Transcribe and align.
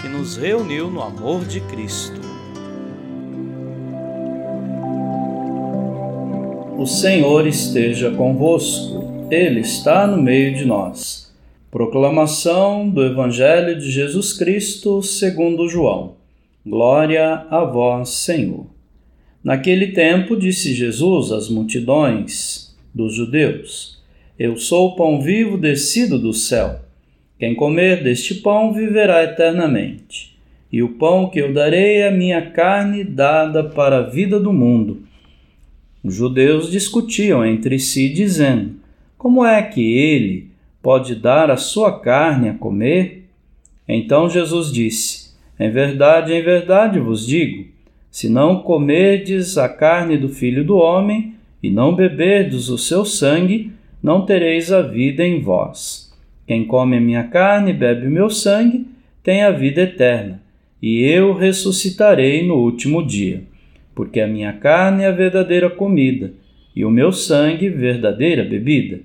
que 0.00 0.08
nos 0.08 0.36
reuniu 0.36 0.90
no 0.90 1.00
amor 1.02 1.44
de 1.44 1.60
Cristo. 1.62 2.20
O 6.78 6.86
Senhor 6.86 7.46
esteja 7.46 8.10
convosco, 8.10 9.28
Ele 9.30 9.60
está 9.60 10.06
no 10.06 10.20
meio 10.20 10.54
de 10.54 10.64
nós. 10.64 11.34
Proclamação 11.70 12.88
do 12.88 13.04
Evangelho 13.04 13.78
de 13.78 13.90
Jesus 13.90 14.32
Cristo 14.32 15.02
segundo 15.02 15.68
João. 15.68 16.16
Glória 16.64 17.46
a 17.50 17.64
vós, 17.64 18.10
Senhor. 18.10 18.66
Naquele 19.42 19.92
tempo 19.92 20.36
disse 20.36 20.74
Jesus 20.74 21.32
às 21.32 21.48
multidões 21.48 22.76
dos 22.94 23.14
judeus: 23.14 24.02
Eu 24.38 24.56
sou 24.56 24.88
o 24.88 24.96
pão 24.96 25.20
vivo 25.20 25.56
descido 25.56 26.18
do 26.18 26.32
céu. 26.32 26.85
Quem 27.38 27.54
comer 27.54 28.02
deste 28.02 28.36
pão 28.36 28.72
viverá 28.72 29.22
eternamente. 29.22 30.36
E 30.72 30.82
o 30.82 30.94
pão 30.94 31.28
que 31.28 31.38
eu 31.38 31.52
darei 31.52 31.98
é 31.98 32.08
a 32.08 32.12
minha 32.12 32.50
carne 32.50 33.04
dada 33.04 33.62
para 33.62 33.98
a 33.98 34.02
vida 34.02 34.40
do 34.40 34.52
mundo. 34.52 35.02
Os 36.02 36.14
judeus 36.14 36.70
discutiam 36.70 37.44
entre 37.44 37.78
si, 37.78 38.08
dizendo: 38.08 38.76
Como 39.18 39.44
é 39.44 39.62
que 39.62 39.80
ele 39.80 40.50
pode 40.82 41.14
dar 41.14 41.50
a 41.50 41.56
sua 41.56 42.00
carne 42.00 42.48
a 42.48 42.54
comer? 42.54 43.28
Então 43.88 44.30
Jesus 44.30 44.72
disse: 44.72 45.34
Em 45.58 45.70
verdade, 45.70 46.32
em 46.32 46.42
verdade 46.42 46.98
vos 46.98 47.26
digo: 47.26 47.66
se 48.10 48.28
não 48.28 48.62
comerdes 48.62 49.58
a 49.58 49.68
carne 49.68 50.16
do 50.16 50.28
filho 50.28 50.64
do 50.64 50.76
homem 50.76 51.34
e 51.62 51.68
não 51.68 51.94
beberdes 51.94 52.68
o 52.68 52.78
seu 52.78 53.04
sangue, 53.04 53.72
não 54.02 54.24
tereis 54.24 54.72
a 54.72 54.80
vida 54.80 55.22
em 55.22 55.40
vós. 55.40 56.05
Quem 56.46 56.64
come 56.64 56.96
a 56.96 57.00
minha 57.00 57.24
carne 57.24 57.70
e 57.70 57.74
bebe 57.74 58.06
o 58.06 58.10
meu 58.10 58.30
sangue 58.30 58.86
tem 59.22 59.42
a 59.42 59.50
vida 59.50 59.82
eterna, 59.82 60.40
e 60.80 61.02
eu 61.02 61.34
ressuscitarei 61.34 62.46
no 62.46 62.54
último 62.54 63.04
dia. 63.04 63.42
Porque 63.94 64.20
a 64.20 64.28
minha 64.28 64.52
carne 64.52 65.02
é 65.02 65.08
a 65.08 65.12
verdadeira 65.12 65.68
comida, 65.68 66.32
e 66.74 66.84
o 66.84 66.90
meu 66.90 67.10
sangue 67.10 67.68
verdadeira 67.68 68.44
bebida. 68.44 69.00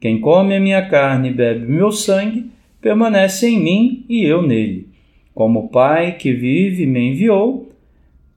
Quem 0.00 0.18
come 0.18 0.56
a 0.56 0.60
minha 0.60 0.82
carne 0.88 1.28
e 1.28 1.32
bebe 1.32 1.66
o 1.66 1.70
meu 1.70 1.92
sangue 1.92 2.50
permanece 2.80 3.48
em 3.48 3.60
mim 3.60 4.04
e 4.08 4.24
eu 4.24 4.42
nele. 4.42 4.88
Como 5.34 5.60
o 5.60 5.68
Pai 5.68 6.16
que 6.16 6.32
vive 6.32 6.86
me 6.86 7.10
enviou, 7.10 7.70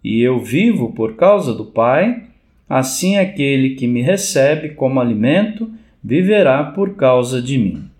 e 0.04 0.22
eu 0.22 0.40
vivo 0.40 0.92
por 0.92 1.16
causa 1.16 1.54
do 1.54 1.66
Pai, 1.66 2.24
assim 2.70 3.18
aquele 3.18 3.72
que 3.72 3.88
me 3.88 4.02
recebe 4.02 4.70
como 4.70 5.00
alimento 5.00 5.72
viverá 6.04 6.64
por 6.64 6.96
causa 6.96 7.42
de 7.42 7.58
mim. 7.58 7.93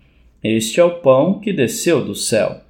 Este 0.44 0.78
é 0.78 0.84
o 0.84 0.98
pão 0.98 1.38
que 1.38 1.54
desceu 1.54 2.04
do 2.04 2.14
céu. 2.14 2.60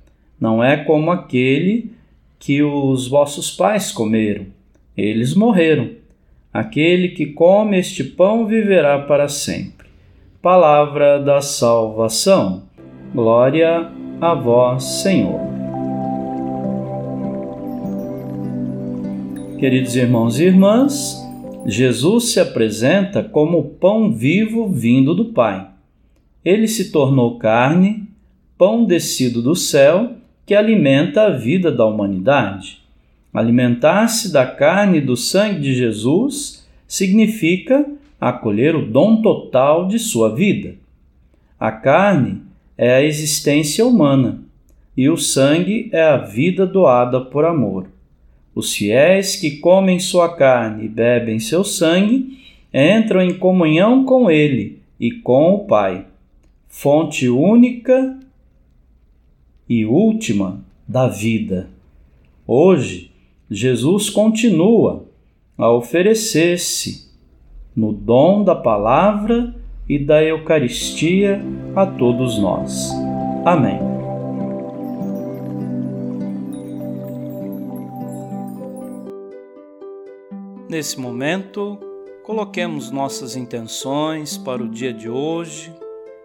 Não 0.41 0.63
é 0.63 0.77
como 0.77 1.11
aquele 1.11 1.91
que 2.39 2.63
os 2.63 3.09
vossos 3.09 3.51
pais 3.51 3.91
comeram. 3.91 4.47
Eles 4.97 5.35
morreram. 5.35 5.91
Aquele 6.53 7.09
que 7.09 7.27
come 7.27 7.77
este 7.77 8.05
pão 8.05 8.47
viverá 8.47 9.01
para 9.01 9.29
sempre. 9.29 9.89
Palavra 10.41 11.19
da 11.19 11.41
salvação. 11.41 12.63
Glória 13.13 13.91
a 14.21 14.35
vós, 14.35 14.85
Senhor. 15.03 15.41
Queridos 19.59 19.97
irmãos 19.97 20.39
e 20.39 20.45
irmãs, 20.45 21.21
Jesus 21.67 22.27
se 22.35 22.39
apresenta 22.39 23.21
como 23.21 23.59
o 23.59 23.65
pão 23.65 24.13
vivo 24.13 24.69
vindo 24.69 25.13
do 25.13 25.33
Pai 25.33 25.74
ele 26.45 26.69
se 26.69 26.93
tornou 26.93 27.39
carne, 27.39 28.07
pão 28.59 28.85
descido 28.85 29.41
do 29.41 29.57
céu, 29.57 30.13
que 30.45 30.55
alimenta 30.55 31.23
a 31.23 31.31
vida 31.31 31.73
da 31.73 31.87
humanidade. 31.87 32.83
Alimentar-se 33.33 34.31
da 34.31 34.47
carne 34.47 34.99
e 34.99 35.01
do 35.01 35.17
sangue 35.17 35.61
de 35.61 35.75
Jesus 35.75 36.67
significa 36.87 37.87
acolher 38.21 38.77
o 38.77 38.87
dom 38.87 39.23
total 39.23 39.89
de 39.89 39.99
sua 39.99 40.35
vida. 40.35 40.75
A 41.59 41.73
carne 41.73 42.43
é 42.77 42.95
a 42.95 43.03
existência 43.03 43.85
humana 43.85 44.43
e 44.97 45.09
o 45.09 45.17
sangue 45.17 45.89
é 45.93 46.03
a 46.03 46.19
vida 46.19 46.67
doada 46.67 47.21
por 47.21 47.45
amor. 47.45 47.87
Os 48.55 48.75
fiéis 48.75 49.35
que 49.35 49.57
comem 49.57 49.99
sua 49.99 50.37
carne 50.37 50.85
e 50.85 50.89
bebem 50.89 51.41
seu 51.41 51.65
sangue 51.65 52.39
entram 52.73 53.21
em 53.21 53.35
comunhão 53.35 54.05
com 54.05 54.31
ele 54.31 54.79
e 55.01 55.11
com 55.11 55.55
o 55.55 55.67
Pai 55.67 56.07
fonte 56.77 57.29
única 57.29 58.19
e 59.69 59.87
última 59.87 60.63
da 60.87 61.07
vida. 61.07 61.71
Hoje, 62.45 63.13
Jesus 63.49 64.11
continua 64.11 65.07
a 65.57 65.71
oferecer-se 65.71 67.09
no 67.77 67.93
dom 67.93 68.43
da 68.43 68.57
palavra 68.57 69.55
e 69.89 70.01
da 70.01 70.23
Eucaristia 70.23 71.41
a 71.77 71.87
todos 71.87 72.39
nós. 72.39 72.91
Amém. 73.45 73.79
Nesse 80.69 80.99
momento, 80.99 81.79
coloquemos 82.25 82.91
nossas 82.91 83.37
intenções 83.37 84.37
para 84.37 84.61
o 84.61 84.69
dia 84.69 84.93
de 84.93 85.09
hoje 85.09 85.73